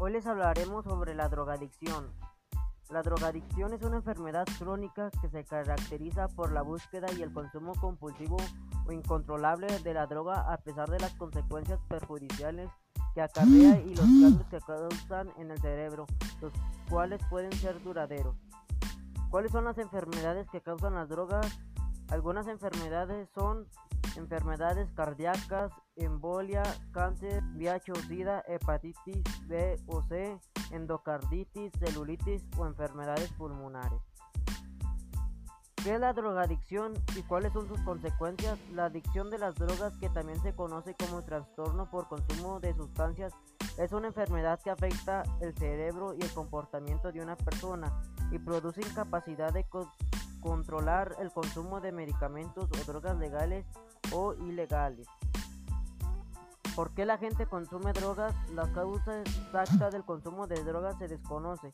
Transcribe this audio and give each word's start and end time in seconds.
Hoy 0.00 0.12
les 0.12 0.26
hablaremos 0.26 0.84
sobre 0.84 1.12
la 1.16 1.28
drogadicción. 1.28 2.12
La 2.88 3.02
drogadicción 3.02 3.72
es 3.72 3.82
una 3.82 3.96
enfermedad 3.96 4.46
crónica 4.56 5.10
que 5.20 5.28
se 5.28 5.42
caracteriza 5.44 6.28
por 6.28 6.52
la 6.52 6.62
búsqueda 6.62 7.08
y 7.18 7.22
el 7.22 7.32
consumo 7.32 7.72
compulsivo 7.80 8.36
o 8.86 8.92
incontrolable 8.92 9.66
de 9.80 9.94
la 9.94 10.06
droga 10.06 10.52
a 10.52 10.56
pesar 10.58 10.88
de 10.88 11.00
las 11.00 11.14
consecuencias 11.14 11.80
perjudiciales 11.88 12.70
que 13.12 13.22
acarrea 13.22 13.80
y 13.80 13.96
los 13.96 14.06
cambios 14.06 14.46
que 14.48 14.60
causan 14.60 15.32
en 15.36 15.50
el 15.50 15.60
cerebro, 15.60 16.06
los 16.40 16.52
cuales 16.88 17.20
pueden 17.28 17.52
ser 17.54 17.82
duraderos. 17.82 18.36
¿Cuáles 19.30 19.50
son 19.50 19.64
las 19.64 19.78
enfermedades 19.78 20.48
que 20.48 20.60
causan 20.60 20.94
las 20.94 21.08
drogas? 21.08 21.58
Algunas 22.08 22.46
enfermedades 22.46 23.28
son 23.34 23.66
enfermedades 24.18 24.90
cardíacas, 24.92 25.72
embolia, 25.96 26.62
cáncer, 26.92 27.42
VIH 27.54 27.92
o 27.92 27.96
SIDA, 27.96 28.44
hepatitis 28.46 29.22
B 29.46 29.76
o 29.86 30.02
C, 30.02 30.38
endocarditis, 30.72 31.72
celulitis 31.78 32.44
o 32.56 32.66
enfermedades 32.66 33.32
pulmonares. 33.32 34.00
¿Qué 35.82 35.94
es 35.94 36.00
la 36.00 36.12
drogadicción 36.12 36.94
y 37.16 37.22
cuáles 37.22 37.52
son 37.52 37.68
sus 37.68 37.80
consecuencias? 37.82 38.58
La 38.72 38.86
adicción 38.86 39.30
de 39.30 39.38
las 39.38 39.54
drogas, 39.54 39.96
que 39.98 40.08
también 40.08 40.40
se 40.42 40.52
conoce 40.52 40.94
como 40.94 41.22
trastorno 41.22 41.88
por 41.88 42.08
consumo 42.08 42.58
de 42.58 42.74
sustancias, 42.74 43.32
es 43.78 43.92
una 43.92 44.08
enfermedad 44.08 44.60
que 44.62 44.70
afecta 44.70 45.22
el 45.40 45.54
cerebro 45.54 46.14
y 46.14 46.20
el 46.20 46.32
comportamiento 46.32 47.12
de 47.12 47.20
una 47.20 47.36
persona 47.36 48.02
y 48.32 48.38
produce 48.40 48.80
incapacidad 48.80 49.52
de 49.52 49.64
controlar 50.40 51.16
el 51.20 51.30
consumo 51.32 51.80
de 51.80 51.92
medicamentos 51.92 52.68
o 52.70 52.84
drogas 52.84 53.16
legales 53.18 53.66
o 54.12 54.34
ilegales. 54.34 55.06
¿Por 56.74 56.90
qué 56.94 57.04
la 57.04 57.18
gente 57.18 57.46
consume 57.46 57.92
drogas? 57.92 58.34
La 58.52 58.70
causa 58.72 59.20
exacta 59.20 59.90
del 59.90 60.04
consumo 60.04 60.46
de 60.46 60.62
drogas 60.62 60.96
se 60.98 61.08
desconoce. 61.08 61.72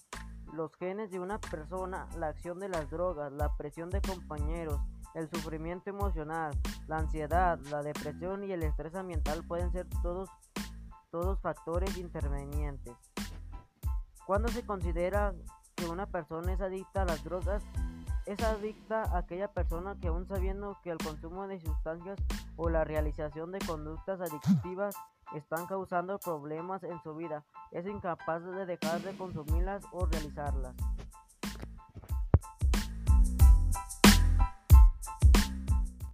Los 0.55 0.75
genes 0.77 1.11
de 1.11 1.21
una 1.21 1.39
persona, 1.39 2.09
la 2.17 2.29
acción 2.29 2.59
de 2.59 2.69
las 2.69 2.89
drogas, 2.89 3.31
la 3.33 3.55
presión 3.57 3.91
de 3.91 4.01
compañeros, 4.01 4.81
el 5.15 5.29
sufrimiento 5.29 5.91
emocional, 5.91 6.59
la 6.87 6.99
ansiedad, 6.99 7.59
la 7.71 7.83
depresión 7.83 8.45
y 8.45 8.53
el 8.53 8.63
estrés 8.63 8.95
ambiental 8.95 9.45
pueden 9.47 9.73
ser 9.73 9.87
todos, 10.03 10.31
todos 11.11 11.41
factores 11.41 11.97
intervenientes. 11.99 12.95
Cuando 14.27 14.49
se 14.49 14.65
considera 14.65 15.35
que 15.75 15.87
una 15.87 16.07
persona 16.07 16.55
es 16.55 16.61
adicta 16.61 17.03
a 17.03 17.05
las 17.05 17.23
drogas, 17.23 17.63
es 18.27 18.43
adicta 18.43 19.17
aquella 19.17 19.49
persona 19.49 19.97
que 20.01 20.09
aún 20.09 20.27
sabiendo 20.27 20.77
que 20.83 20.91
el 20.91 20.99
consumo 20.99 21.47
de 21.47 21.61
sustancias 21.61 22.19
o 22.57 22.71
la 22.71 22.85
realización 22.85 23.53
de 23.53 23.59
conductas 23.59 24.21
adictivas 24.21 24.95
están 25.35 25.67
causando 25.67 26.19
problemas 26.19 26.83
en 26.85 27.03
su 27.03 27.15
vida, 27.15 27.45
es 27.73 27.87
incapaz 27.87 28.43
de 28.45 28.67
dejar 28.67 29.01
de 29.03 29.17
consumirlas 29.17 29.85
o 29.93 30.07
realizarlas. 30.07 30.75